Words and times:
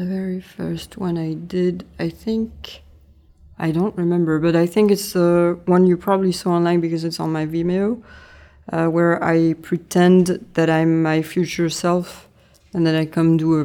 The 0.00 0.06
very 0.06 0.40
first 0.40 0.96
one 0.96 1.18
I 1.18 1.34
did, 1.34 1.84
I 1.98 2.08
think, 2.08 2.80
I 3.58 3.70
don't 3.70 3.94
remember, 3.98 4.38
but 4.38 4.56
I 4.56 4.64
think 4.64 4.90
it's 4.90 5.14
uh, 5.14 5.56
one 5.66 5.84
you 5.84 5.98
probably 5.98 6.32
saw 6.32 6.52
online 6.52 6.80
because 6.80 7.04
it's 7.04 7.20
on 7.20 7.30
my 7.30 7.44
Vimeo, 7.44 8.02
uh, 8.72 8.86
where 8.86 9.22
I 9.22 9.52
pretend 9.60 10.46
that 10.54 10.70
I'm 10.70 11.02
my 11.02 11.20
future 11.20 11.68
self, 11.68 12.30
and 12.72 12.86
then 12.86 12.94
I 12.94 13.04
come 13.04 13.36
do 13.36 13.50
a, 13.60 13.64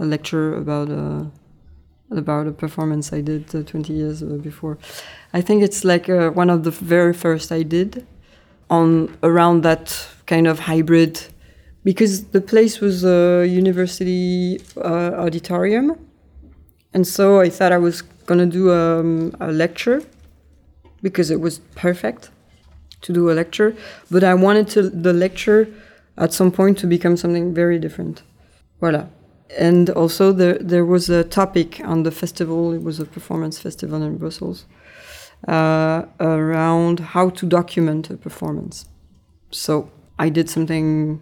a, 0.00 0.02
a 0.02 0.04
lecture 0.04 0.56
about 0.56 0.88
a 0.90 1.30
about 2.10 2.48
a 2.48 2.52
performance 2.52 3.12
I 3.12 3.20
did 3.20 3.54
uh, 3.54 3.62
20 3.62 3.92
years 3.92 4.24
uh, 4.24 4.26
before. 4.42 4.76
I 5.32 5.40
think 5.40 5.62
it's 5.62 5.84
like 5.84 6.08
uh, 6.08 6.30
one 6.30 6.50
of 6.50 6.64
the 6.64 6.72
very 6.72 7.14
first 7.14 7.52
I 7.52 7.62
did 7.62 8.04
on 8.68 9.16
around 9.22 9.62
that 9.62 10.04
kind 10.26 10.48
of 10.48 10.58
hybrid 10.58 11.31
because 11.84 12.24
the 12.26 12.40
place 12.40 12.80
was 12.80 13.04
a 13.04 13.46
university 13.46 14.60
uh, 14.76 15.12
auditorium. 15.24 15.98
And 16.94 17.06
so 17.06 17.40
i 17.40 17.48
thought 17.48 17.72
i 17.72 17.78
was 17.78 18.02
going 18.26 18.40
to 18.40 18.50
do 18.60 18.70
um, 18.70 19.34
a 19.40 19.50
lecture 19.50 20.02
because 21.00 21.30
it 21.30 21.40
was 21.40 21.58
perfect 21.74 22.30
to 23.00 23.12
do 23.12 23.30
a 23.30 23.34
lecture. 23.34 23.74
But 24.10 24.22
i 24.24 24.34
wanted 24.34 24.68
to, 24.74 24.90
the 24.90 25.12
lecture 25.12 25.68
at 26.18 26.32
some 26.32 26.50
point 26.52 26.78
to 26.78 26.86
become 26.86 27.16
something 27.16 27.54
very 27.54 27.78
different. 27.78 28.22
Voila 28.80 29.06
and 29.58 29.90
also 29.90 30.32
there, 30.32 30.58
there 30.58 30.84
was 30.84 31.10
a 31.10 31.24
topic 31.24 31.80
on 31.84 32.04
the 32.04 32.10
festival. 32.10 32.72
It 32.72 32.82
was 32.82 33.00
a 33.00 33.04
performance 33.04 33.58
festival 33.58 34.02
in 34.02 34.16
brussels 34.16 34.66
uh, 35.48 36.04
around 36.20 37.00
how 37.00 37.30
to 37.30 37.46
document 37.46 38.10
a 38.10 38.16
performance. 38.16 38.86
So 39.50 39.90
i 40.18 40.28
did 40.28 40.48
something 40.48 41.20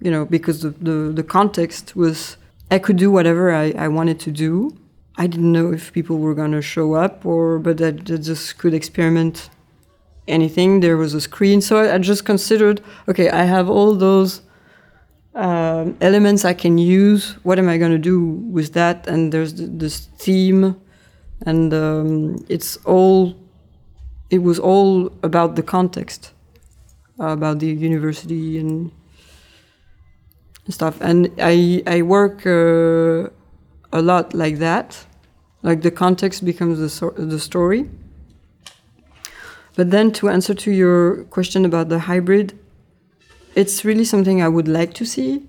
you 0.00 0.10
know, 0.10 0.24
because 0.24 0.62
the, 0.62 0.70
the, 0.70 1.12
the 1.12 1.22
context 1.22 1.94
was 1.94 2.36
I 2.70 2.78
could 2.78 2.96
do 2.96 3.10
whatever 3.10 3.52
I, 3.52 3.72
I 3.72 3.88
wanted 3.88 4.20
to 4.20 4.30
do. 4.30 4.76
I 5.16 5.26
didn't 5.26 5.52
know 5.52 5.72
if 5.72 5.92
people 5.92 6.18
were 6.18 6.34
going 6.34 6.52
to 6.52 6.62
show 6.62 6.94
up 6.94 7.26
or, 7.26 7.58
but 7.58 7.80
I, 7.82 7.88
I 7.88 7.90
just 7.90 8.58
could 8.58 8.74
experiment 8.74 9.50
anything. 10.26 10.80
There 10.80 10.96
was 10.96 11.14
a 11.14 11.20
screen. 11.20 11.60
So 11.60 11.78
I, 11.78 11.94
I 11.94 11.98
just 11.98 12.24
considered, 12.24 12.80
okay, 13.08 13.28
I 13.28 13.44
have 13.44 13.68
all 13.68 13.94
those 13.94 14.42
um, 15.34 15.96
elements 16.00 16.44
I 16.44 16.54
can 16.54 16.78
use. 16.78 17.36
What 17.42 17.58
am 17.58 17.68
I 17.68 17.76
going 17.76 17.92
to 17.92 17.98
do 17.98 18.20
with 18.20 18.72
that? 18.74 19.06
And 19.06 19.32
there's 19.32 19.54
this 19.54 20.06
theme, 20.18 20.80
and 21.44 21.74
um, 21.74 22.44
it's 22.48 22.76
all, 22.78 23.36
it 24.30 24.42
was 24.42 24.58
all 24.58 25.12
about 25.22 25.56
the 25.56 25.62
context, 25.62 26.32
about 27.18 27.58
the 27.58 27.66
university 27.66 28.58
and 28.58 28.90
stuff. 30.70 31.00
And 31.00 31.30
I 31.38 31.82
I 31.86 32.02
work 32.02 32.46
uh, 32.46 33.30
a 33.92 34.02
lot 34.02 34.34
like 34.34 34.58
that, 34.58 35.06
like 35.62 35.82
the 35.82 35.90
context 35.90 36.44
becomes 36.44 36.78
the 36.78 36.88
so 36.88 37.10
the 37.10 37.38
story. 37.38 37.88
But 39.76 39.90
then 39.90 40.12
to 40.12 40.28
answer 40.28 40.54
to 40.54 40.70
your 40.70 41.24
question 41.24 41.64
about 41.64 41.88
the 41.88 42.00
hybrid, 42.00 42.58
it's 43.54 43.84
really 43.84 44.04
something 44.04 44.42
I 44.42 44.48
would 44.48 44.68
like 44.68 44.94
to 44.94 45.04
see 45.04 45.48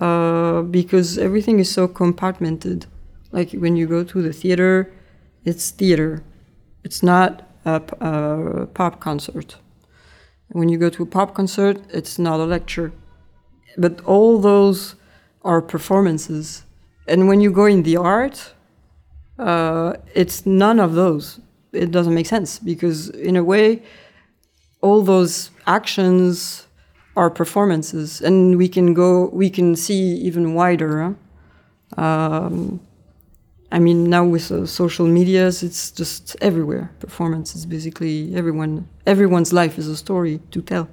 uh, 0.00 0.62
because 0.62 1.18
everything 1.18 1.58
is 1.58 1.70
so 1.70 1.88
compartmented. 1.88 2.86
Like 3.32 3.52
when 3.52 3.76
you 3.76 3.86
go 3.86 4.04
to 4.04 4.22
the 4.22 4.32
theater, 4.32 4.92
it's 5.44 5.70
theater. 5.70 6.22
It's 6.84 7.02
not 7.02 7.48
a, 7.64 7.82
a 8.00 8.66
pop 8.66 9.00
concert. 9.00 9.56
When 10.50 10.68
you 10.68 10.78
go 10.78 10.88
to 10.90 11.02
a 11.02 11.06
pop 11.06 11.34
concert, 11.34 11.78
it's 11.90 12.18
not 12.18 12.40
a 12.40 12.44
lecture 12.44 12.92
but 13.78 14.00
all 14.04 14.38
those 14.38 14.96
are 15.42 15.62
performances. 15.62 16.64
And 17.06 17.28
when 17.28 17.40
you 17.40 17.50
go 17.50 17.64
in 17.64 17.82
the 17.84 17.96
art, 17.96 18.52
uh, 19.38 19.94
it's 20.14 20.44
none 20.44 20.80
of 20.80 20.94
those. 20.94 21.40
It 21.72 21.90
doesn't 21.90 22.14
make 22.14 22.26
sense 22.26 22.58
because, 22.58 23.08
in 23.10 23.36
a 23.36 23.44
way, 23.44 23.82
all 24.80 25.02
those 25.02 25.50
actions 25.66 26.66
are 27.16 27.30
performances, 27.30 28.20
and 28.20 28.56
we 28.56 28.68
can 28.68 28.94
go, 28.94 29.28
we 29.32 29.50
can 29.50 29.74
see 29.74 30.14
even 30.28 30.54
wider. 30.54 31.16
Huh? 31.96 32.02
Um, 32.02 32.80
I 33.70 33.78
mean, 33.78 34.08
now 34.08 34.24
with 34.24 34.50
uh, 34.50 34.66
social 34.66 35.06
medias, 35.06 35.62
it's 35.62 35.90
just 35.90 36.36
everywhere. 36.40 36.90
Performance 37.00 37.54
is 37.54 37.66
basically 37.66 38.34
everyone. 38.34 38.88
Everyone's 39.06 39.52
life 39.52 39.78
is 39.78 39.88
a 39.88 39.96
story 39.96 40.40
to 40.52 40.62
tell 40.62 40.88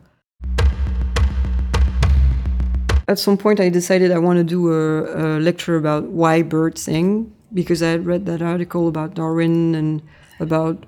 at 3.08 3.20
some 3.20 3.38
point 3.38 3.60
I 3.60 3.70
decided 3.70 4.12
I 4.12 4.18
want 4.18 4.38
to 4.38 4.44
do 4.44 4.72
a, 4.72 5.38
a, 5.38 5.40
lecture 5.40 5.76
about 5.76 6.06
why 6.06 6.42
birds 6.42 6.82
sing 6.82 7.34
because 7.54 7.82
I 7.84 7.90
had 7.90 8.06
read 8.06 8.26
that 8.26 8.42
article 8.42 8.88
about 8.88 9.14
Darwin 9.14 9.76
and 9.76 10.02
about 10.40 10.86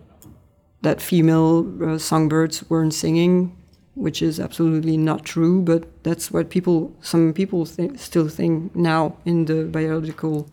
that 0.81 1.01
female 1.01 1.65
uh, 1.83 1.97
songbirds 1.97 2.69
weren't 2.69 2.93
singing, 2.93 3.55
which 3.95 4.21
is 4.21 4.39
absolutely 4.39 4.97
not 4.97 5.23
true. 5.23 5.61
But 5.61 6.03
that's 6.03 6.31
what 6.31 6.49
people, 6.49 6.95
some 7.01 7.33
people 7.33 7.65
th 7.65 7.97
still 7.99 8.29
think 8.29 8.75
now 8.75 9.15
in 9.25 9.45
the 9.45 9.65
biological. 9.65 10.49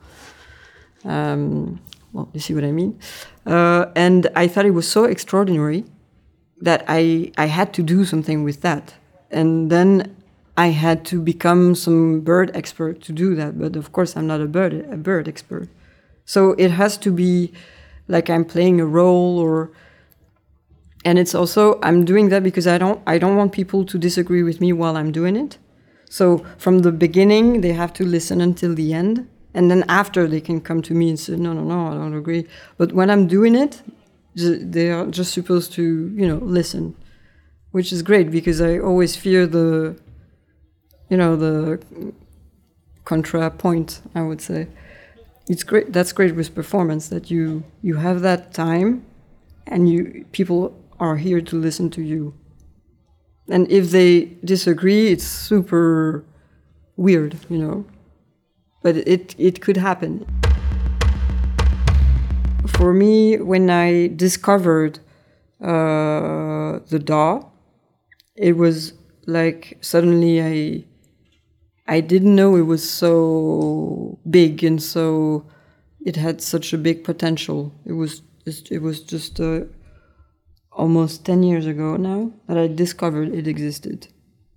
Um, 1.05 1.81
well, 2.13 2.29
you 2.33 2.41
see 2.41 2.55
what 2.55 2.65
I 2.65 2.73
mean. 2.73 2.99
Uh, 3.45 3.87
and 3.97 4.29
I 4.37 4.47
thought 4.49 4.67
it 4.67 4.75
was 4.75 4.89
so 4.89 5.05
extraordinary 5.05 5.85
that 6.61 6.85
I 6.89 7.33
I 7.37 7.47
had 7.47 7.73
to 7.75 7.83
do 7.83 8.05
something 8.05 8.45
with 8.45 8.61
that. 8.61 8.95
And 9.31 9.71
then 9.71 10.15
I 10.57 10.69
had 10.69 11.05
to 11.07 11.21
become 11.21 11.75
some 11.75 12.21
bird 12.21 12.51
expert 12.55 13.01
to 13.03 13.13
do 13.13 13.35
that. 13.35 13.59
But 13.59 13.77
of 13.77 13.93
course, 13.93 14.17
I'm 14.17 14.27
not 14.27 14.41
a 14.41 14.47
bird 14.47 14.73
a 14.91 14.97
bird 14.97 15.29
expert. 15.29 15.69
So 16.25 16.53
it 16.53 16.71
has 16.71 16.97
to 16.99 17.11
be 17.11 17.53
like 18.09 18.31
I'm 18.31 18.45
playing 18.45 18.81
a 18.81 18.87
role, 18.87 19.39
or 19.39 19.73
and 21.05 21.19
it's 21.19 21.35
also 21.35 21.79
I'm 21.83 22.05
doing 22.05 22.29
that 22.29 22.43
because 22.43 22.67
I 22.67 22.79
don't 22.79 23.01
I 23.07 23.19
don't 23.19 23.37
want 23.37 23.53
people 23.53 23.85
to 23.85 23.99
disagree 23.99 24.43
with 24.43 24.61
me 24.61 24.73
while 24.73 24.97
I'm 24.97 25.11
doing 25.11 25.37
it. 25.37 25.59
So 26.09 26.47
from 26.59 26.81
the 26.81 26.93
beginning, 26.93 27.61
they 27.61 27.73
have 27.73 27.93
to 27.95 28.05
listen 28.05 28.41
until 28.41 28.75
the 28.75 28.95
end, 28.95 29.29
and 29.53 29.71
then 29.71 29.85
after 29.89 30.29
they 30.29 30.41
can 30.41 30.61
come 30.61 30.81
to 30.83 30.95
me 30.95 31.09
and 31.09 31.19
say, 31.19 31.35
no, 31.35 31.53
no, 31.53 31.65
no, 31.65 31.89
I 31.89 31.95
don't 31.95 32.15
agree. 32.15 32.47
But 32.79 32.93
when 32.93 33.11
I'm 33.11 33.27
doing 33.27 33.57
it, 33.57 33.83
they 34.37 34.93
are 34.93 35.07
just 35.07 35.33
supposed 35.33 35.73
to 35.73 35.83
you 36.15 36.29
know 36.29 36.37
listen, 36.37 36.95
which 37.73 37.93
is 37.93 38.03
great 38.03 38.31
because 38.31 38.61
I 38.61 38.79
always 38.79 39.17
fear 39.17 39.49
the 39.49 39.97
you 41.15 41.19
know 41.19 41.37
the 41.37 41.81
contrapoint 43.05 44.01
i 44.17 44.23
would 44.29 44.41
say. 44.41 44.67
It's 45.47 45.63
great 45.63 45.93
that's 45.93 46.13
great 46.19 46.35
with 46.35 46.49
performance 46.61 47.05
that 47.15 47.31
you 47.31 47.63
you 47.83 47.95
have 48.07 48.19
that 48.23 48.53
time 48.53 48.91
and 49.73 49.81
you 49.93 50.27
people 50.33 50.61
are 50.99 51.17
here 51.27 51.41
to 51.51 51.55
listen 51.67 51.87
to 51.91 52.03
you. 52.03 52.35
And 53.55 53.71
if 53.71 53.85
they 53.97 54.11
disagree 54.53 55.13
it's 55.13 55.29
super 55.51 56.25
weird 56.97 57.33
you 57.49 57.59
know 57.65 57.85
but 58.83 58.97
it 59.15 59.37
it 59.39 59.61
could 59.65 59.77
happen. 59.89 60.13
For 62.77 62.91
me 63.03 63.15
when 63.53 63.65
i 63.71 63.91
discovered 64.27 64.99
uh, 65.73 66.81
the 66.93 67.01
DAW 67.11 67.33
it 68.49 68.55
was 68.65 68.77
like 69.27 69.79
suddenly 69.81 70.35
i 70.43 70.85
I 71.87 72.01
didn't 72.01 72.35
know 72.35 72.57
it 72.57 72.63
was 72.63 72.89
so 72.89 74.19
big 74.29 74.65
and 74.65 74.83
so 74.83 75.47
it 76.05 76.17
had 76.17 76.41
such 76.41 76.73
a 76.73 76.79
big 76.79 77.05
potential. 77.05 77.73
It 77.85 77.93
was 77.93 78.23
it 78.47 78.83
was 78.83 79.01
just 79.01 79.41
uh, 79.41 79.61
almost 80.73 81.25
10 81.25 81.43
years 81.43 81.67
ago 81.67 81.97
now 81.97 82.33
that 82.49 82.59
I 82.59 82.67
discovered 82.67 83.35
it 83.35 83.47
existed. 83.47 84.09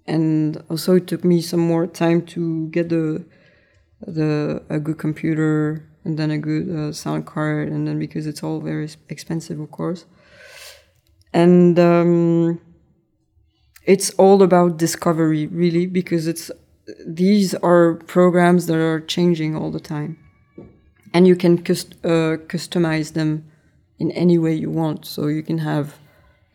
And 0.05 0.63
also 0.69 0.95
it 0.95 1.07
took 1.07 1.23
me 1.23 1.41
some 1.41 1.59
more 1.59 1.85
time 1.85 2.25
to 2.27 2.67
get 2.69 2.89
the 2.89 3.25
the 4.01 4.61
a 4.69 4.79
good 4.79 4.97
computer 4.99 5.83
and 6.05 6.17
then 6.17 6.31
a 6.31 6.37
good 6.37 6.69
uh, 6.69 6.93
sound 6.93 7.25
card 7.25 7.67
and 7.69 7.87
then 7.87 7.99
because 7.99 8.27
it's 8.27 8.43
all 8.43 8.61
very 8.61 8.89
expensive 9.09 9.59
of 9.59 9.71
course. 9.71 10.05
And 11.33 11.77
um, 11.77 12.61
it's 13.85 14.11
all 14.11 14.43
about 14.43 14.77
discovery 14.77 15.47
really 15.47 15.85
because 15.87 16.27
it's 16.27 16.51
these 17.05 17.53
are 17.55 17.95
programs 17.95 18.67
that 18.67 18.77
are 18.77 19.01
changing 19.01 19.55
all 19.55 19.71
the 19.71 19.79
time. 19.79 20.17
And 21.13 21.27
you 21.27 21.35
can 21.35 21.63
cust 21.63 21.95
uh, 22.03 22.37
customize 22.47 23.13
them 23.13 23.45
in 23.99 24.11
any 24.11 24.37
way 24.37 24.53
you 24.53 24.69
want. 24.69 25.05
So 25.05 25.27
you 25.27 25.43
can 25.43 25.59
have 25.59 25.97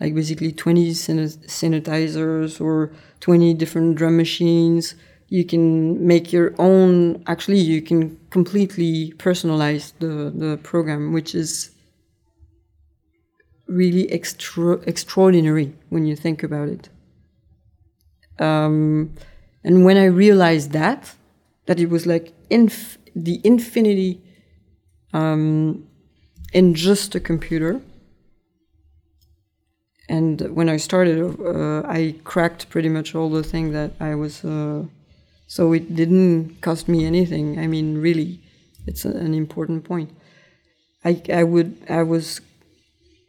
like 0.01 0.15
basically 0.15 0.53
20 0.53 0.91
synthesizers 0.91 2.61
or 2.61 2.93
20 3.21 3.55
different 3.55 3.97
drum 3.97 4.17
machines. 4.17 4.95
You 5.29 5.45
can 5.45 6.07
make 6.07 6.33
your 6.33 6.55
own 6.59 7.23
actually 7.27 7.59
you 7.59 7.81
can 7.81 8.19
completely 8.31 9.13
personalize 9.17 9.93
the, 9.99 10.31
the 10.35 10.59
program 10.63 11.13
which 11.13 11.35
is 11.35 11.71
really 13.67 14.11
extra 14.11 14.75
extraordinary 14.87 15.73
when 15.89 16.05
you 16.05 16.17
think 16.17 16.43
about 16.43 16.69
it. 16.69 16.89
Um, 18.39 19.15
and 19.65 19.85
when 19.85 19.97
I 19.97 20.05
realized 20.05 20.73
that, 20.73 21.15
that 21.67 21.79
it 21.79 21.89
was 21.89 22.07
like 22.07 22.33
inf- 22.51 22.99
the 23.15 23.41
infinity 23.45 24.21
um, 25.13 25.87
in 26.53 26.75
just 26.75 27.15
a 27.15 27.21
computer. 27.21 27.81
And 30.09 30.41
when 30.55 30.69
I 30.69 30.77
started, 30.77 31.19
uh, 31.41 31.87
I 31.89 32.17
cracked 32.25 32.69
pretty 32.69 32.89
much 32.89 33.15
all 33.15 33.31
the 33.31 33.43
things 33.43 33.73
that 33.73 33.93
I 34.01 34.15
was. 34.15 34.45
Uh, 34.45 34.85
so 35.47 35.73
it 35.73 35.95
didn't 35.95 36.61
cost 36.61 36.89
me 36.89 37.07
anything. 37.07 37.59
I 37.59 37.67
mean, 37.67 37.99
really, 37.99 38.41
it's 38.87 39.05
a, 39.05 39.11
an 39.11 39.33
important 39.35 39.85
point. 39.85 40.11
I, 41.05 41.23
I 41.33 41.45
would 41.45 41.77
I 41.89 42.03
was 42.03 42.41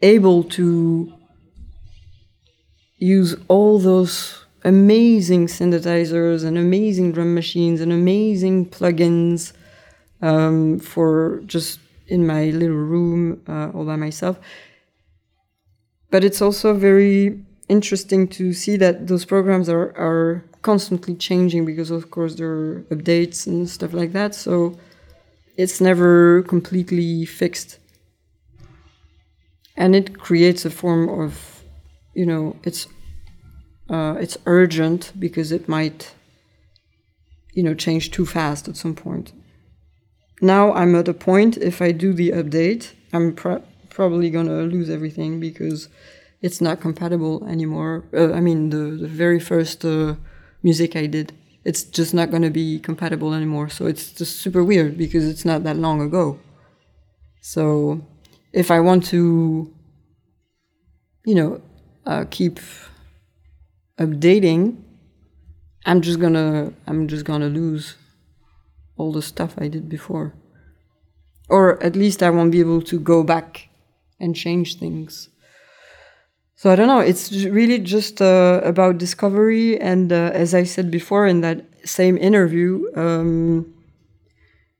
able 0.02 0.44
to 0.44 1.14
use 2.98 3.36
all 3.48 3.80
those 3.80 4.43
amazing 4.64 5.48
synthesizers 5.48 6.46
and 6.46 6.58
amazing 6.58 7.12
drum 7.12 7.34
machines 7.34 7.82
and 7.82 7.92
amazing 7.92 8.70
plugins 8.70 9.54
um, 10.22 10.80
for 10.80 11.42
just 11.46 11.80
in 12.08 12.26
my 12.26 12.46
little 12.46 12.76
room 12.76 13.42
uh, 13.48 13.70
all 13.74 13.86
by 13.86 13.96
myself. 13.96 14.40
But 16.10 16.24
it's 16.24 16.42
also 16.42 16.74
very 16.74 17.44
interesting 17.70 18.28
to 18.28 18.54
see 18.54 18.78
that 18.78 19.08
those 19.08 19.26
programs 19.26 19.68
are, 19.70 19.90
are 19.98 20.44
constantly 20.62 21.16
changing 21.16 21.66
because, 21.66 21.92
of 21.92 22.12
course, 22.12 22.36
there 22.36 22.52
are 22.52 22.86
updates 22.92 23.48
and 23.48 23.70
stuff 23.70 23.94
like 23.94 24.12
that. 24.14 24.36
So 24.36 24.78
it's 25.58 25.82
never 25.82 26.44
completely 26.44 27.26
fixed. 27.26 27.80
And 29.76 29.96
it 29.96 30.20
creates 30.20 30.66
a 30.66 30.70
form 30.70 31.10
of, 31.10 31.64
you 32.14 32.26
know, 32.26 32.56
it's 32.64 32.88
uh, 33.94 34.16
it's 34.24 34.38
urgent 34.48 35.14
because 35.20 35.52
it 35.52 35.70
might, 35.70 36.16
you 37.54 37.62
know, 37.62 37.76
change 37.76 38.10
too 38.10 38.26
fast 38.26 38.68
at 38.68 38.76
some 38.76 38.96
point. 38.96 39.32
Now 40.42 40.74
I'm 40.74 40.96
at 40.96 41.08
a 41.08 41.14
point, 41.14 41.58
if 41.58 41.80
I 41.80 41.92
do 41.92 42.12
the 42.12 42.32
update, 42.32 42.94
I'm 43.14 43.36
probably 43.90 44.30
gonna 44.32 44.64
lose 44.64 44.90
everything 44.90 45.40
because 45.40 45.90
it's 46.42 46.60
not 46.60 46.82
compatible 46.82 47.46
anymore. 47.48 48.04
Uh, 48.12 48.34
I 48.34 48.42
mean, 48.42 48.72
the, 48.72 48.84
the 49.04 49.08
very 49.08 49.40
first 49.40 49.86
uh, 49.86 50.16
music 50.64 50.96
I 50.96 51.06
did, 51.06 51.32
it's 51.64 51.84
just 51.84 52.16
not 52.16 52.32
gonna 52.32 52.50
be 52.50 52.80
compatible 52.80 53.32
anymore. 53.36 53.70
So 53.70 53.86
it's 53.86 54.12
just 54.12 54.38
super 54.38 54.64
weird 54.64 54.98
because 54.98 55.26
it's 55.28 55.46
not 55.46 55.64
that 55.66 55.78
long 55.78 56.02
ago. 56.02 56.40
So 57.42 58.02
if 58.54 58.72
I 58.72 58.80
want 58.80 59.06
to, 59.14 59.72
you 61.26 61.36
know, 61.36 61.62
uh, 62.08 62.26
keep 62.32 62.60
updating, 64.00 64.78
I'm 65.86 66.02
just 66.02 66.20
gonna 66.20 66.74
I'm 66.88 67.08
just 67.08 67.26
gonna 67.26 67.50
lose 67.50 67.96
all 68.98 69.12
the 69.12 69.22
stuff 69.22 69.56
I 69.58 69.68
did 69.68 69.90
before. 69.90 70.34
Or 71.50 71.84
at 71.84 71.96
least 71.96 72.24
I 72.24 72.30
won't 72.30 72.52
be 72.52 72.60
able 72.62 72.82
to 72.84 73.00
go 73.00 73.24
back 73.24 73.70
and 74.20 74.36
change 74.36 74.80
things. 74.80 75.30
So 76.56 76.72
I 76.72 76.76
don't 76.76 76.88
know. 76.88 77.00
It's 77.00 77.32
really 77.46 77.80
just 77.80 78.22
uh, 78.22 78.62
about 78.64 78.98
discovery, 78.98 79.78
and 79.82 80.14
uh, 80.14 80.32
as 80.34 80.54
I 80.54 80.64
said 80.64 80.90
before 80.90 81.28
in 81.28 81.42
that 81.42 81.66
same 81.84 82.18
interview, 82.18 82.86
um, 82.96 83.74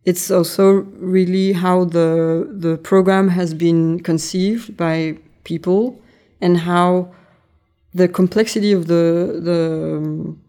it's 0.06 0.32
also 0.32 0.72
really 0.98 1.52
how 1.52 1.84
the 1.84 2.48
the 2.50 2.78
program 2.78 3.28
has 3.30 3.54
been 3.54 4.00
conceived 4.00 4.78
by 4.78 5.18
people, 5.44 6.02
and 6.40 6.60
how 6.60 7.14
the 7.94 8.08
complexity 8.08 8.72
of 8.72 8.88
the 8.88 9.40
the 9.42 9.98
um, 9.98 10.42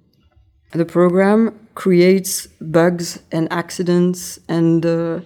the 0.72 0.84
program 0.84 1.58
creates 1.74 2.46
bugs 2.60 3.20
and 3.30 3.52
accidents 3.52 4.38
and 4.48 4.84
uh, 4.84 5.20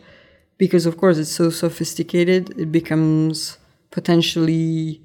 because 0.59 0.87
of 0.87 0.97
course 0.97 1.19
it's 1.19 1.31
so 1.31 1.51
sophisticated 1.51 2.59
it 2.59 2.71
becomes 2.73 3.59
potentially 3.91 5.03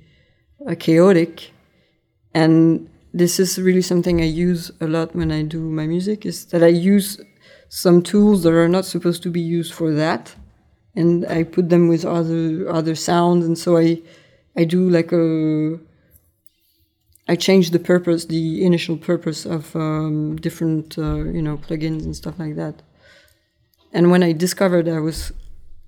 uh, 0.68 0.75
chaotic. 0.77 1.51
And 2.33 2.89
this 3.13 3.39
is 3.39 3.60
really 3.60 3.81
something 3.81 4.21
i 4.21 4.25
use 4.25 4.71
a 4.81 4.88
lot 4.88 5.15
when 5.15 5.31
i 5.31 5.44
do 5.44 5.60
my 5.60 5.86
music 5.86 6.25
is 6.25 6.45
that 6.48 6.63
i 6.63 6.68
use 6.68 7.21
some 7.69 8.01
tools 8.01 8.42
that 8.42 8.51
are 8.51 8.68
not 8.68 8.86
supposed 8.86 9.21
to 9.21 9.30
be 9.30 9.39
used 9.39 9.71
for 9.71 9.92
that 9.92 10.36
and 10.95 11.24
i 11.27 11.44
put 11.44 11.69
them 11.69 11.88
with 11.88 12.06
other 12.06 12.68
other 12.69 12.95
sounds. 12.95 13.45
And 13.45 13.57
so 13.57 13.77
i 13.77 14.01
i 14.57 14.63
do 14.63 14.89
like 14.89 15.12
a 15.12 15.80
I 17.28 17.36
changed 17.36 17.72
the 17.72 17.80
purpose, 17.80 18.25
the 18.25 18.66
initial 18.66 18.98
purpose 18.98 19.46
of 19.46 19.75
um, 19.75 20.36
different, 20.38 20.98
uh, 20.98 21.24
you 21.24 21.42
know, 21.42 21.58
plugins 21.58 22.04
and 22.04 22.16
stuff 22.16 22.38
like 22.38 22.56
that. 22.56 22.81
And 23.94 24.12
when 24.12 24.24
I 24.24 24.34
discovered 24.34 24.90
I 24.90 25.00
was, 25.00 25.31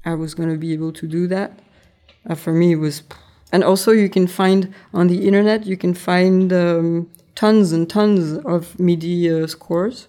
I 0.06 0.14
was 0.14 0.34
going 0.34 0.50
to 0.50 0.58
be 0.58 0.72
able 0.74 0.94
to 0.94 1.08
do 1.08 1.28
that, 1.28 1.60
uh, 2.30 2.36
for 2.36 2.54
me 2.54 2.74
it 2.74 2.78
was. 2.78 3.04
And 3.52 3.64
also, 3.64 3.92
you 3.92 4.10
can 4.10 4.28
find 4.28 4.74
on 4.94 5.08
the 5.08 5.28
internet, 5.28 5.66
you 5.66 5.78
can 5.78 5.94
find 5.94 6.52
um, 6.52 7.10
tons 7.36 7.72
and 7.72 7.90
tons 7.90 8.38
of 8.46 8.80
MIDI 8.80 9.30
uh, 9.30 9.48
scores, 9.48 10.08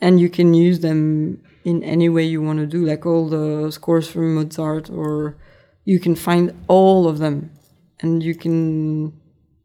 and 0.00 0.20
you 0.20 0.28
can 0.28 0.54
use 0.54 0.80
them 0.80 1.42
in 1.64 1.82
any 1.82 2.08
way 2.08 2.24
you 2.24 2.42
want 2.42 2.58
to 2.58 2.66
do, 2.66 2.84
like 2.84 3.06
all 3.06 3.28
the 3.28 3.70
scores 3.70 4.08
from 4.08 4.34
Mozart, 4.34 4.90
or 4.90 5.36
you 5.84 5.98
can 5.98 6.14
find 6.14 6.54
all 6.68 7.08
of 7.08 7.18
them, 7.18 7.50
and 8.00 8.22
you 8.22 8.34
can 8.34 9.12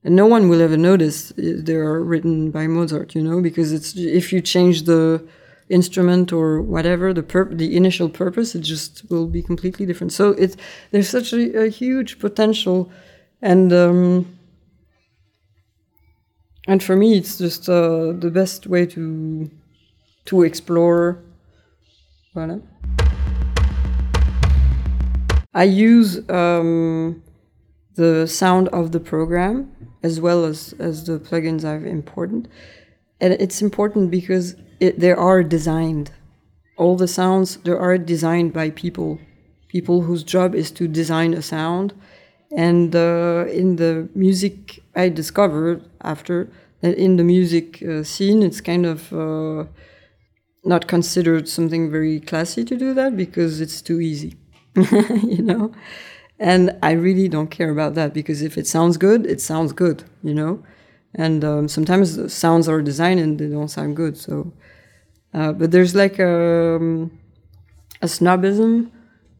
and 0.03 0.15
no 0.15 0.25
one 0.25 0.50
will 0.50 0.62
ever 0.62 0.77
notice 0.77 1.31
they 1.38 1.75
are 1.75 2.01
written 2.01 2.51
by 2.51 2.68
Mozart, 2.68 3.13
you 3.15 3.24
know, 3.24 3.42
because 3.42 3.71
it's 3.71 3.95
if 3.95 4.33
you 4.33 4.42
change 4.42 4.83
the 4.83 5.25
instrument 5.69 6.33
or 6.33 6.62
whatever 6.62 7.13
the 7.13 7.24
the 7.51 7.75
initial 7.75 8.09
purpose, 8.09 8.56
it 8.56 8.62
just 8.62 9.09
will 9.09 9.27
be 9.27 9.42
completely 9.42 9.86
different. 9.86 10.12
So 10.13 10.30
it's 10.31 10.57
there's 10.92 11.09
such 11.09 11.33
a, 11.33 11.65
a 11.65 11.69
huge 11.69 12.19
potential, 12.19 12.92
and 13.42 13.71
um, 13.71 14.38
and 16.68 16.83
for 16.83 16.95
me, 16.95 17.18
it's 17.18 17.38
just 17.38 17.69
uh, 17.69 18.13
the 18.13 18.31
best 18.31 18.68
way 18.68 18.86
to 18.88 19.50
to 20.25 20.44
explore. 20.44 21.19
Voilà. 22.36 22.62
I 25.53 25.63
use 25.63 26.27
um, 26.30 27.21
the 27.96 28.28
sound 28.28 28.68
of 28.70 28.92
the 28.92 29.00
program 29.00 29.72
as 30.04 30.20
well 30.20 30.46
as, 30.46 30.74
as 30.80 31.06
the 31.06 31.20
plugins 31.20 31.64
I've 31.64 31.86
imported. 31.86 32.48
And 33.20 33.34
it's 33.34 33.62
important 33.62 34.10
because 34.10 34.56
it, 34.80 35.00
they 35.00 35.12
are 35.12 35.44
designed. 35.44 36.12
All 36.77 36.96
the 36.96 37.08
sounds 37.08 37.58
they 37.58 37.72
are 37.72 37.98
designed 37.98 38.54
by 38.54 38.72
people, 38.72 39.20
people 39.68 40.01
whose 40.01 40.24
job 40.24 40.56
is 40.56 40.72
to 40.72 40.88
design 40.88 41.34
a 41.34 41.42
sound. 41.42 41.94
And 42.56 42.96
uh, 42.96 43.46
in 43.50 43.75
the 43.75 44.10
music, 44.15 44.80
I 44.96 45.10
discovered 45.10 45.84
after 46.01 46.50
that 46.82 46.98
in 46.98 47.18
the 47.18 47.24
music 47.24 47.82
uh, 47.84 48.04
scene, 48.04 48.42
it's 48.42 48.60
kind 48.60 48.86
of 48.86 49.13
uh, 49.13 49.65
not 50.63 50.88
considered 50.88 51.48
something 51.48 51.92
very 51.92 52.20
classy 52.20 52.65
to 52.65 52.75
do 52.75 52.94
that 52.96 53.15
because 53.15 53.62
it's 53.62 53.82
too 53.82 54.01
easy, 54.01 54.36
you 54.75 55.44
know. 55.44 55.72
And 56.41 56.77
I 56.83 56.93
really 56.93 57.29
don't 57.29 57.51
care 57.51 57.69
about 57.69 57.95
that 57.95 58.13
because 58.15 58.41
if 58.41 58.57
it 58.57 58.67
sounds 58.67 58.98
good, 58.98 59.27
it 59.27 59.41
sounds 59.41 59.74
good, 59.74 60.03
you 60.24 60.33
know? 60.33 60.63
And 61.15 61.45
um, 61.45 61.67
sometimes 61.69 62.17
the 62.17 62.29
sounds 62.29 62.67
are 62.67 62.81
designed 62.81 63.19
and 63.19 63.39
they 63.39 63.48
don't 63.48 63.69
sound 63.69 63.95
good. 63.95 64.17
So, 64.17 64.51
uh, 65.33 65.53
but 65.53 65.71
there's 65.71 65.95
like 65.95 66.19
a, 66.19 66.77
um, 66.77 67.19
a 68.01 68.07
snobism 68.07 68.91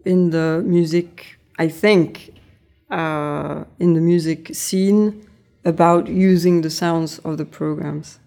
in 0.05 0.31
the 0.31 0.63
music, 0.65 1.38
I 1.60 1.70
think, 1.70 2.34
uh, 2.91 3.65
in 3.79 3.93
the 3.93 4.01
music 4.01 4.55
scene 4.55 5.27
about 5.65 6.08
using 6.08 6.62
the 6.62 6.72
sounds 6.72 7.20
of 7.20 7.38
the 7.38 7.46
programs 7.46 8.20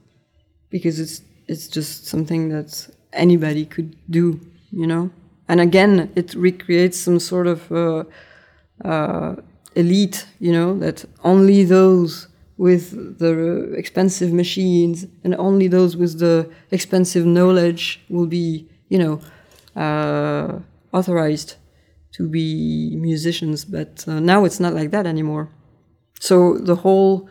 because 0.71 1.01
it's 1.01 1.23
it's 1.49 1.69
just 1.69 2.07
something 2.07 2.49
that 2.51 2.89
anybody 3.13 3.67
could 3.67 3.97
do, 4.11 4.41
you 4.73 4.87
know. 4.87 5.11
And 5.49 5.61
again, 5.61 6.11
it 6.17 6.35
recreates 6.35 6.99
some 6.99 7.21
sort 7.21 7.47
of 7.47 7.71
uh, 7.73 8.05
uh, 8.85 9.37
elite, 9.75 10.27
you 10.41 10.53
know, 10.53 10.79
that 10.79 11.05
only 11.23 11.65
those 11.65 12.29
with 12.57 13.19
the 13.19 13.73
expensive 13.77 14.33
machines 14.33 15.07
and 15.25 15.35
only 15.37 15.67
those 15.69 15.97
with 15.97 16.19
the 16.21 16.49
expensive 16.71 17.27
knowledge 17.27 18.01
will 18.09 18.27
be, 18.27 18.69
you 18.89 18.99
know, 18.99 19.21
uh, 19.81 20.59
authorized 20.93 21.57
to 22.13 22.29
be 22.29 22.95
musicians. 22.97 23.65
But 23.65 24.05
uh, 24.07 24.21
now 24.21 24.45
it's 24.45 24.61
not 24.61 24.73
like 24.73 24.91
that 24.93 25.07
anymore. 25.07 25.49
So 26.21 26.59
the 26.59 26.77
whole 26.77 27.29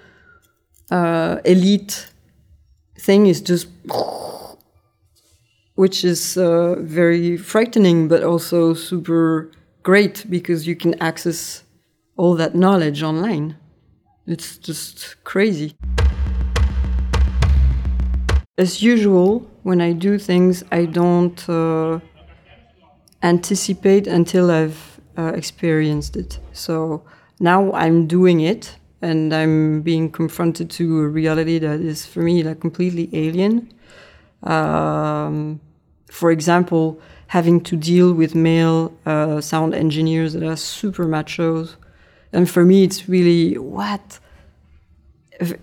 uh, 0.92 1.40
elite 1.46 2.10
thing 3.00 3.28
is 3.28 3.42
just, 3.42 3.68
which 5.76 6.04
is 6.04 6.38
uh, 6.38 6.76
very 6.80 7.38
frightening, 7.38 8.08
but 8.08 8.24
also 8.24 8.74
super 8.74 9.52
great 9.84 10.26
because 10.30 10.66
you 10.66 10.76
can 10.76 11.00
access 11.02 11.64
all 12.16 12.36
that 12.36 12.56
knowledge 12.56 13.04
online. 13.04 13.58
It's 14.26 14.58
just 14.58 15.22
crazy. 15.24 15.76
As 18.58 18.82
usual, 18.82 19.50
when 19.64 19.82
I 19.82 19.92
do 19.94 20.18
things, 20.18 20.64
I 20.72 20.86
don't 20.86 21.50
uh, 21.50 22.00
anticipate 23.22 24.08
until 24.08 24.50
I've 24.50 25.02
uh, 25.18 25.34
experienced 25.36 26.16
it. 26.16 26.40
So 26.54 27.04
now 27.40 27.72
I'm 27.74 28.08
doing 28.08 28.40
it 28.40 28.78
and 29.02 29.34
I'm 29.34 29.82
being 29.82 30.10
confronted 30.10 30.70
to 30.72 31.02
a 31.02 31.08
reality 31.08 31.60
that 31.60 31.82
is 31.82 32.06
for 32.06 32.22
me 32.22 32.44
like 32.44 32.62
completely 32.62 33.10
alien. 33.12 33.74
Um, 34.44 35.60
for 36.10 36.32
example, 36.32 37.02
having 37.34 37.60
to 37.60 37.76
deal 37.76 38.14
with 38.14 38.36
male 38.36 38.94
uh, 39.08 39.42
sound 39.42 39.74
engineers 39.74 40.34
that 40.34 40.44
are 40.44 40.56
super 40.56 41.06
machos, 41.06 41.76
and 42.32 42.48
for 42.48 42.64
me, 42.64 42.84
it's 42.84 43.10
really 43.10 43.58
what 43.58 44.20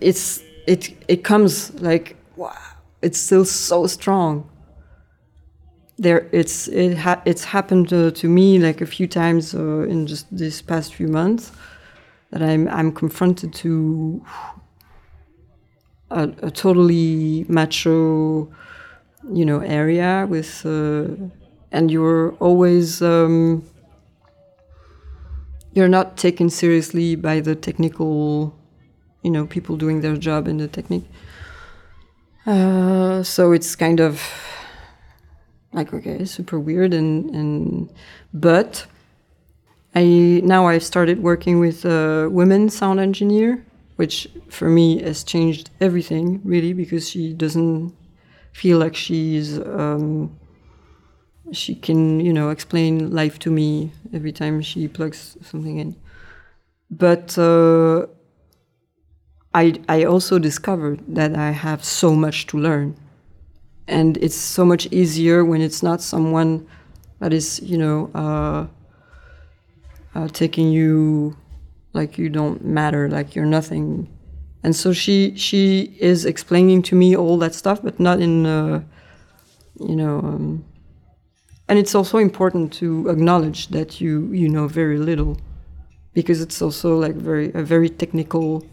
it's 0.01 0.43
it 0.67 0.81
it 1.07 1.23
comes 1.23 1.73
like 1.81 2.17
wow, 2.35 2.53
it's 3.01 3.17
still 3.17 3.45
so 3.45 3.87
strong. 3.87 4.49
There, 5.97 6.27
it's 6.31 6.67
it 6.67 6.97
ha- 6.97 7.21
it's 7.25 7.45
happened 7.45 7.93
uh, 7.93 8.11
to 8.11 8.27
me 8.27 8.59
like 8.59 8.81
a 8.81 8.85
few 8.85 9.07
times 9.07 9.55
uh, 9.55 9.87
in 9.93 10.07
just 10.07 10.25
this 10.37 10.61
past 10.61 10.93
few 10.93 11.07
months 11.07 11.51
that 12.31 12.41
I'm 12.41 12.67
I'm 12.67 12.91
confronted 12.91 13.53
to 13.63 14.21
a, 16.11 16.23
a 16.43 16.51
totally 16.51 17.45
macho, 17.47 18.51
you 19.31 19.45
know, 19.45 19.59
area 19.59 20.27
with, 20.29 20.65
uh, 20.65 21.07
and 21.71 21.89
you're 21.89 22.31
always 22.33 23.01
um, 23.01 23.63
you're 25.73 25.87
not 25.87 26.17
taken 26.17 26.49
seriously 26.49 27.15
by 27.15 27.39
the 27.39 27.55
technical, 27.55 28.53
you 29.23 29.31
know, 29.31 29.45
people 29.45 29.77
doing 29.77 30.01
their 30.01 30.17
job 30.17 30.47
in 30.47 30.57
the 30.57 30.67
technique. 30.67 31.05
Uh, 32.45 33.23
so 33.23 33.51
it's 33.51 33.75
kind 33.75 33.99
of 33.99 34.21
like 35.73 35.93
okay, 35.93 36.25
super 36.25 36.59
weird 36.59 36.93
and 36.93 37.29
and 37.33 37.89
but 38.33 38.85
I 39.95 40.41
now 40.43 40.67
I've 40.67 40.83
started 40.83 41.21
working 41.21 41.59
with 41.59 41.85
a 41.85 42.27
women 42.29 42.69
sound 42.69 42.99
engineer, 42.99 43.65
which 43.95 44.27
for 44.49 44.69
me 44.69 45.01
has 45.01 45.23
changed 45.23 45.69
everything 45.79 46.41
really 46.43 46.73
because 46.73 47.09
she 47.09 47.33
doesn't 47.33 47.95
feel 48.53 48.77
like 48.77 48.95
she's 48.95 49.57
um, 49.59 50.37
she 51.51 51.75
can 51.75 52.19
you 52.19 52.33
know 52.33 52.49
explain 52.49 53.11
life 53.11 53.39
to 53.39 53.51
me 53.51 53.91
every 54.13 54.31
time 54.31 54.61
she 54.61 54.87
plugs 54.87 55.37
something 55.41 55.77
in. 55.77 55.95
But 56.89 57.37
uh, 57.37 58.07
I 59.53 59.79
I 59.89 60.03
also 60.05 60.39
discovered 60.39 61.01
that 61.07 61.35
I 61.35 61.51
have 61.51 61.83
so 61.83 62.15
much 62.15 62.47
to 62.47 62.57
learn, 62.57 62.95
and 63.87 64.17
it's 64.17 64.35
so 64.37 64.65
much 64.65 64.87
easier 64.91 65.43
when 65.45 65.61
it's 65.61 65.83
not 65.83 66.01
someone 66.01 66.67
that 67.19 67.33
is 67.33 67.59
you 67.61 67.77
know. 67.77 68.09
Uh, 68.15 68.67
uh, 70.15 70.27
taking 70.29 70.71
you 70.71 71.35
like 71.93 72.17
you 72.17 72.29
don't 72.29 72.63
matter, 72.63 73.09
like 73.09 73.35
you're 73.35 73.45
nothing. 73.45 74.09
And 74.63 74.75
so 74.75 74.93
she 74.93 75.35
she 75.35 75.95
is 75.99 76.25
explaining 76.25 76.83
to 76.83 76.95
me 76.95 77.15
all 77.15 77.37
that 77.39 77.55
stuff, 77.55 77.81
but 77.81 77.99
not 77.99 78.19
in 78.21 78.45
uh, 78.45 78.83
you 79.79 79.95
know. 79.95 80.19
Um, 80.19 80.65
and 81.67 81.79
it's 81.79 81.95
also 81.95 82.17
important 82.17 82.73
to 82.73 83.07
acknowledge 83.09 83.67
that 83.69 84.01
you 84.01 84.27
you 84.33 84.49
know 84.49 84.67
very 84.67 84.97
little, 84.97 85.37
because 86.13 86.41
it's 86.41 86.61
also 86.61 86.97
like 86.97 87.15
very 87.15 87.51
a 87.53 87.63
very 87.63 87.89
technical 87.89 88.65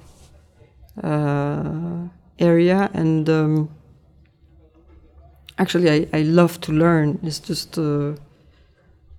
uh, 1.02 2.08
area. 2.38 2.90
And 2.94 3.28
um, 3.28 3.70
actually, 5.58 5.90
I, 5.90 6.08
I 6.12 6.22
love 6.22 6.60
to 6.62 6.72
learn. 6.72 7.18
It's 7.22 7.38
just 7.38 7.78
uh, 7.78 8.14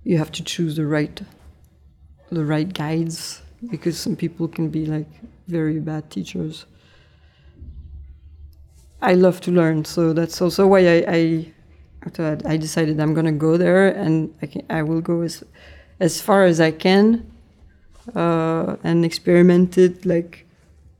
you 0.04 0.18
have 0.18 0.30
to 0.32 0.44
choose 0.44 0.76
the 0.76 0.86
right 0.86 1.22
the 2.30 2.44
right 2.44 2.72
guides 2.72 3.42
because 3.70 3.98
some 3.98 4.16
people 4.16 4.48
can 4.48 4.68
be 4.70 4.86
like 4.86 5.08
very 5.48 5.80
bad 5.80 6.10
teachers. 6.10 6.66
I 9.02 9.14
love 9.14 9.40
to 9.42 9.50
learn, 9.50 9.84
so 9.84 10.12
that's 10.12 10.42
also 10.42 10.66
why 10.66 10.80
I, 10.80 11.04
I 11.08 11.52
after 12.04 12.38
I 12.44 12.56
decided 12.56 12.98
I'm 13.00 13.14
gonna 13.14 13.32
go 13.32 13.56
there 13.56 13.88
and 13.88 14.34
I, 14.42 14.46
can, 14.46 14.62
I 14.70 14.82
will 14.82 15.00
go 15.00 15.22
as 15.22 15.44
as 15.98 16.20
far 16.20 16.44
as 16.44 16.60
I 16.60 16.70
can 16.70 17.30
uh, 18.14 18.76
and 18.82 19.04
experiment 19.04 19.76
it 19.76 20.06
like 20.06 20.46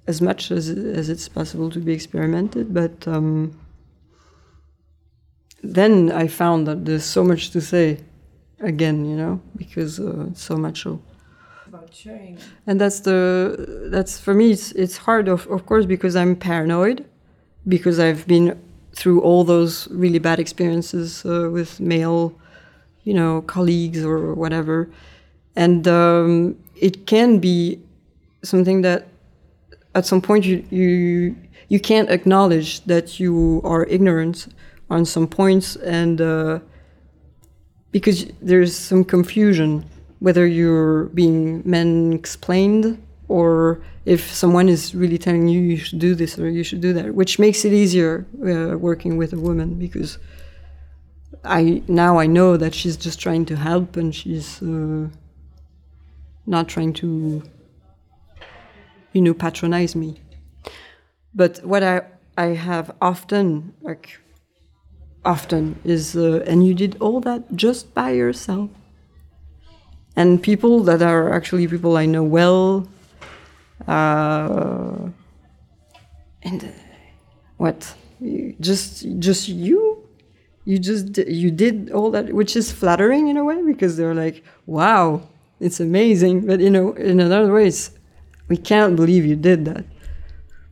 as 0.06 0.20
much 0.20 0.50
as 0.50 0.68
as 0.68 1.08
it's 1.08 1.28
possible 1.28 1.70
to 1.70 1.78
be 1.78 1.92
experimented. 1.92 2.74
But 2.74 3.06
um, 3.08 3.58
then 5.62 6.10
I 6.12 6.26
found 6.28 6.66
that 6.66 6.84
there's 6.84 7.04
so 7.04 7.24
much 7.24 7.50
to 7.50 7.60
say 7.60 8.00
again, 8.60 9.04
you 9.04 9.16
know, 9.16 9.40
because 9.56 9.98
uh, 10.00 10.26
so 10.34 10.56
much 10.56 10.86
about 10.86 11.94
sharing. 11.94 12.38
And 12.66 12.80
that's 12.80 13.00
the 13.00 13.88
that's 13.90 14.18
for 14.20 14.34
me 14.34 14.50
it's 14.50 14.72
it's 14.72 14.96
hard 14.96 15.28
of 15.28 15.46
of 15.48 15.66
course 15.66 15.86
because 15.86 16.14
I'm 16.16 16.36
paranoid 16.36 17.04
because 17.66 17.98
I've 17.98 18.26
been 18.26 18.58
through 18.92 19.20
all 19.20 19.44
those 19.44 19.88
really 19.90 20.18
bad 20.18 20.38
experiences 20.38 21.24
uh, 21.24 21.48
with 21.50 21.80
male, 21.80 22.34
you 23.04 23.14
know, 23.14 23.42
colleagues 23.42 24.04
or 24.04 24.34
whatever, 24.34 24.90
and 25.56 25.86
um, 25.88 26.56
it 26.76 27.06
can 27.06 27.38
be 27.38 27.80
something 28.42 28.82
that 28.82 29.08
at 29.94 30.06
some 30.06 30.20
point 30.20 30.44
you 30.44 30.64
you 30.70 31.36
you 31.68 31.80
can't 31.80 32.10
acknowledge 32.10 32.80
that 32.84 33.20
you 33.20 33.60
are 33.64 33.84
ignorant 33.84 34.48
on 34.88 35.04
some 35.04 35.26
points 35.26 35.76
and 35.76 36.20
uh, 36.20 36.58
because 37.92 38.26
there's 38.40 38.74
some 38.74 39.04
confusion 39.04 39.84
whether 40.20 40.46
you're 40.46 41.04
being 41.06 41.62
men 41.64 42.12
explained 42.12 43.00
or 43.30 43.80
if 44.06 44.34
someone 44.34 44.68
is 44.68 44.92
really 44.92 45.16
telling 45.16 45.46
you 45.46 45.60
you 45.60 45.76
should 45.76 46.00
do 46.00 46.16
this 46.16 46.36
or 46.36 46.48
you 46.48 46.64
should 46.64 46.80
do 46.80 46.92
that, 46.92 47.14
which 47.14 47.38
makes 47.38 47.64
it 47.64 47.72
easier 47.72 48.26
uh, 48.42 48.76
working 48.76 49.16
with 49.16 49.32
a 49.32 49.38
woman 49.38 49.74
because 49.74 50.18
I 51.44 51.82
now 51.86 52.18
I 52.18 52.26
know 52.26 52.56
that 52.56 52.74
she's 52.74 52.96
just 52.96 53.20
trying 53.20 53.44
to 53.46 53.54
help 53.54 53.96
and 53.96 54.12
she's 54.12 54.60
uh, 54.60 55.08
not 56.44 56.68
trying 56.68 56.92
to 56.94 57.42
you 59.12 59.22
know 59.22 59.34
patronize 59.34 59.94
me. 59.94 60.20
But 61.32 61.64
what 61.64 61.84
I 61.84 62.02
I 62.36 62.48
have 62.68 62.90
often 63.00 63.74
like 63.80 64.18
often 65.24 65.78
is 65.84 66.16
uh, 66.16 66.42
and 66.48 66.66
you 66.66 66.74
did 66.74 66.96
all 67.00 67.20
that 67.20 67.54
just 67.54 67.94
by 67.94 68.10
yourself 68.10 68.70
and 70.16 70.42
people 70.42 70.82
that 70.82 71.00
are 71.00 71.32
actually 71.32 71.68
people 71.68 71.96
I 71.96 72.06
know 72.06 72.24
well. 72.24 72.88
Uh, 73.90 75.10
and 76.44 76.62
uh, 76.62 76.68
what? 77.56 77.92
Just 78.60 79.18
just 79.18 79.48
you? 79.48 80.06
You 80.64 80.78
just 80.78 81.18
you 81.18 81.50
did 81.50 81.90
all 81.90 82.12
that, 82.12 82.32
which 82.32 82.54
is 82.54 82.70
flattering 82.70 83.26
in 83.26 83.36
a 83.36 83.42
way 83.44 83.60
because 83.66 83.96
they're 83.96 84.14
like, 84.14 84.44
wow, 84.66 85.22
it's 85.58 85.80
amazing. 85.80 86.46
But 86.46 86.60
you 86.60 86.70
know, 86.70 86.92
in 86.92 87.18
another 87.18 87.52
ways, 87.52 87.90
we 88.46 88.56
can't 88.56 88.94
believe 88.94 89.26
you 89.26 89.34
did 89.34 89.64
that. 89.64 89.84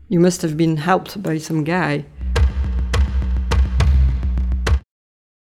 You 0.08 0.20
must 0.20 0.40
have 0.42 0.56
been 0.56 0.76
helped 0.76 1.20
by 1.20 1.38
some 1.38 1.64
guy. 1.64 2.04